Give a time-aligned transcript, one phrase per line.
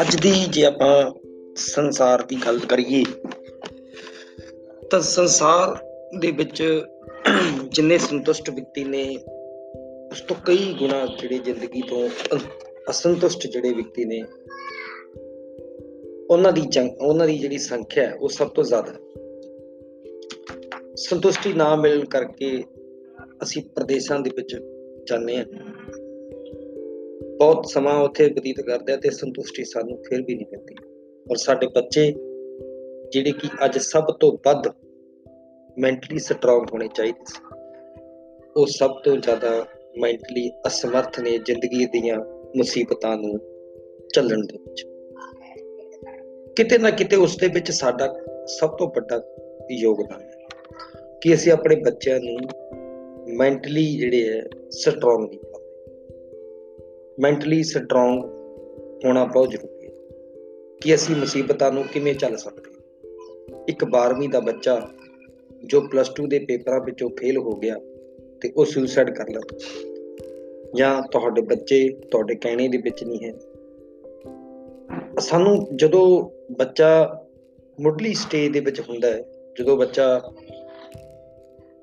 [0.00, 1.10] ਅੱਜ ਦੀ ਜੇ ਆਪਾਂ
[1.56, 3.04] ਸੰਸਾਰ ਦੀ ਗੱਲ ਕਰੀਏ,
[4.90, 5.84] ਤਾਂ ਸੰਸਾਰ
[6.18, 6.82] ਦੇ ਵਿੱਚ
[7.68, 9.16] ਜਿੰਨੇ ਸੰਤੁਸ਼ਟ ਵਿਅਕਤੀ ਨੇ,
[10.10, 12.08] ਉਸ ਤੋਂ ਕਈ ਗੁਣਾ ਜਿਹੜੇ ਜ਼ਿੰਦਗੀ ਤੋਂ
[12.90, 14.24] ਅਸੰਤੁਸ਼ਟ ਜਿਹੜੇ ਵਿਅਕਤੀ ਨੇ,
[16.30, 18.92] ਉਹਨਾਂ ਦੀ ਜੰਗ ਉਹਨਾਂ ਦੀ ਜਿਹੜੀ ਸੰਖਿਆ ਹੈ, ਉਹ ਸਭ ਤੋਂ ਜ਼ਿਆਦਾ
[20.96, 22.64] ਸੰਤੁਸ਼ਟੀ ਨਾ ਮਿਲਣ ਕਰਕੇ
[23.44, 24.56] ਅਸੀਂ ਪ੍ਰਦੇਸ਼ਾਂ ਦੇ ਵਿੱਚ
[25.08, 25.44] ਜਾਂਦੇ ਹਾਂ।
[27.38, 30.74] ਬਹੁਤ ਸਮਾਂ ਉੱਥੇ ਬਤੀਤ ਕਰਦੇ ਆ ਤੇ ਸੰਤੁਸ਼ਟੀ ਸਾਨੂੰ ਫਿਰ ਵੀ ਨਹੀਂ ਮਿਲਦੀ।
[31.30, 32.12] ਔਰ ਸਾਡੇ ਬੱਚੇ,
[33.12, 34.68] ਜਿਹੜੇ ਕਿ ਅੱਜ ਸਭ ਤੋਂ ਵੱਧ
[35.78, 37.58] ਮੈਂਟਲੀ ਸਟਰੋਂਗ ਹੋਣੇ ਚਾਹੀਦੇ ਸੀ,
[38.56, 39.66] ਉਹ ਸਭ ਤੋਂ ਜ਼ਿਆਦਾ
[39.98, 42.18] ਮੈਂਟਲੀ ਅਸਮਰਥ ਨੇ ਜ਼ਿੰਦਗੀ ਦੀਆਂ
[42.56, 43.38] ਮੁਸੀਬਤਾਂ ਨੂੰ
[44.14, 44.86] ਚੱਲਣ ਦੇ ਵਿੱਚ।
[46.56, 48.14] ਕਿਤੇ ਨਾ ਕਿਤੇ ਉਸ ਦੇ ਵਿੱਚ ਸਾਡਾ
[48.46, 49.22] ਸਭ ਤੋਂ ਵੱਡਾ
[49.70, 50.48] ਯੋਗਦਾਨ ਹੈ
[51.20, 52.36] ਕਿ ਅਸੀਂ ਆਪਣੇ ਬੱਚਿਆਂ ਨੂੰ
[53.28, 55.64] ਮੈਂਟਲੀ ਜਿਹੜੇ ਹੈ ਸਟਰੋਂਗ ਨਹੀਂ ਪਾਉਂਦੇ
[57.20, 58.24] ਮੈਂਟਲੀ ਸਟਰੋਂਗ
[59.04, 59.90] ਹੋਣਾ ਬਹੁਤ ਜ਼ਰੂਰੀ ਹੈ
[60.80, 62.80] ਕਿ ਅਸੀਂ ਮੁਸੀਬਤਾਂ ਨੂੰ ਕਿਵੇਂ ਚੱਲ ਸਕਦੇ ਹਾਂ।
[63.68, 64.88] ਇੱਕ 12ਵੀਂ ਦਾ ਬੱਚਾ
[65.64, 67.74] ਜੋ ਪਲੱਸ 2 ਦੇ ਪੇਪਰਾਂ ਵਿੱਚੋਂ ਫੇਲ ਹੋ ਗਿਆ
[68.40, 69.58] ਤੇ ਉਹ ਸੁਸਾਈਡ ਕਰ ਲੈਂਦਾ
[70.76, 73.32] ਜਾਂ ਤੁਹਾਡੇ ਬੱਚੇ ਤੁਹਾਡੇ ਕਹਿਣੇ ਦੇ ਵਿੱਚ ਨਹੀਂ ਹੈ।
[75.20, 77.20] ਸਾਨੂੰ ਜਦੋਂ ਬੱਚਾ
[77.80, 79.24] ਮੁੱਢਲੀ ਸਟੇਜ ਦੇ ਵਿੱਚ ਹੁੰਦਾ ਹੈ,
[79.58, 80.20] ਜਦੋਂ ਬੱਚਾ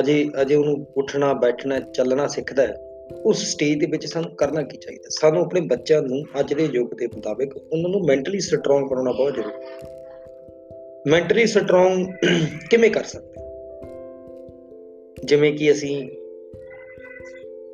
[0.00, 2.76] ਅਜੇ ਅਜੇ ਉਹਨੂੰ ਉੱਠਣਾ, ਬੈਠਣਾ, ਚੱਲਣਾ ਸਿੱਖਦਾ ਹੈ।
[3.24, 5.08] ਉਸ ਸਟੇਜ ਦੇ ਵਿੱਚ ਸਾਨੂੰ ਕਰਨਾ ਕੀ ਚਾਹੀਦਾ?
[5.10, 9.34] ਸਾਨੂੰ ਆਪਣੇ ਬੱਚਿਆਂ ਨੂੰ ਅੱਜ ਦੇ ਯੁੱਗ ਦੇ ਮੁਤਾਬਿਕ ਉਹਨਾਂ ਨੂੰ ਮੈਂਟਲੀ ਸਟਰੋਂਗ ਬਣਾਉਣਾ ਬਹੁਤ
[9.34, 9.92] ਜ਼ਰੂਰੀ ਹੈ।
[11.06, 12.06] ਮੈਂਟਲੀ ਸਟਰੋਂਗ
[12.70, 13.44] ਕਿਵੇਂ ਕਰ ਸਕਦੇ
[15.24, 16.08] ਜਿਵੇਂ ਕਿ ਅਸੀਂ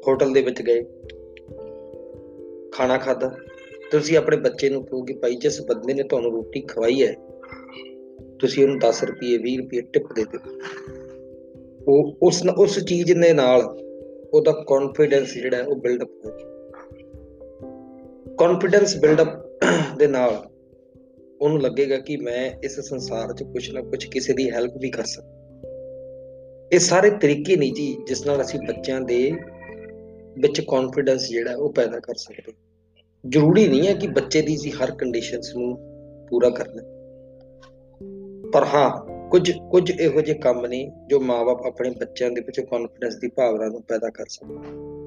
[0.07, 0.83] ਹੋਟਲ ਦੇ ਵਿੱਚ ਗਏ,
[2.73, 3.37] ਖਾਣਾ ਖਾਦਾ
[3.91, 7.15] ਤੁਸੀਂ ਆਪਣੇ ਬੱਚੇ ਨੂੰ ਕਹੋਗੇ ਭਾਈ ਜਿਸ ਬੰਦੇ ਨੇ ਤੁਹਾਨੂੰ ਰੋਟੀ ਖਵਾਈ ਹੈ,
[8.41, 10.41] ਤੁਸੀਂ ਉਹਨੂੰ 10 ਰੁਪਏ 20 ਰੁਪਏ ਟਿਪ ਦੇ ਦਿਓ।
[11.89, 13.79] ਉਹ, ਉਸ ਉਸ ਚੀਜ਼ ਦੇ ਨਾਲ
[14.35, 16.31] ਉਹਦਾ ਕੌਨਫੀਡੈਂਸ ਜਿਹੜਾ ਉਹ ਬਿਲਡ ਅਪ ਹੋ
[18.37, 19.29] ਕੌਨਫੀਡੈਂਸ ਬਿਲਡ ਅਪ
[19.99, 20.47] ਦੇ ਨਾਲ
[21.41, 25.05] ਉਹਨੂੰ ਲੱਗੇਗਾ ਕਿ ਮੈਂ ਇਸ ਸੰਸਾਰ 'ਚ ਕੁਝ ਨਾ ਕੁਝ ਕਿਸੇ ਦੀ ਹੈਲਪ ਵੀ ਕਰ
[25.05, 25.43] ਸਕਦਾ।
[26.73, 29.33] ਇਹ ਸਾਰੇ ਤਰੀਕੇ ਨਹੀਂ ਜੀ ਜਿਸ ਨਾਲ ਅਸੀਂ ਬੱਚਿਆਂ ਦੇ
[30.41, 32.53] ਵਿੱਚ ਕੌਨਫੀਡੈਂਸ ਜਿਹੜਾ ਉਹ ਪੈਦਾ ਕਰ ਸਕਦੇ
[33.29, 35.77] ਜ਼ਰੂਰੀ ਨਹੀਂ ਹੈ ਕਿ ਬੱਚੇ ਦੀ ਸੀ ਹਰ ਕੰਡੀਸ਼ਨਸ ਨੂੰ
[36.31, 36.83] ਪੂਰਾ ਕਰਨਾ।
[38.55, 43.17] ਪਰ ਹਾਂ ਕੁਝ ਕੁਝ ਇਹੋ ਜਿਹੇ ਕੰਮ ਨੇ ਜੋ ਮਾਪੇ ਆਪਣੇ ਬੱਚਿਆਂ ਦੇ ਵਿੱਚ ਕੌਨਫੀਡੈਂਸ
[43.17, 45.02] ਦੀ ਭਾਵਨਾ ਨੂੰ ਪੈਦਾ ਕਰ ਸਕਦੇ